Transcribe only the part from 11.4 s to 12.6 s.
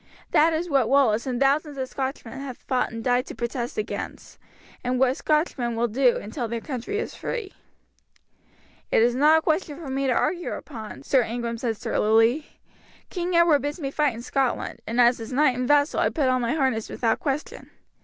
said surlily.